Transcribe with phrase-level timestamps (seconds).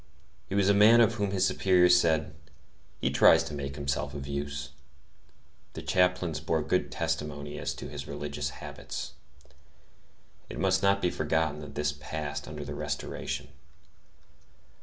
[0.49, 2.33] He was a man of whom his superiors said,
[2.99, 4.71] "He tries to make himself of use."
[5.73, 9.13] The chaplains bore good testimony as to his religious habits.
[10.49, 13.49] It must not be forgotten that this passed under the Restoration.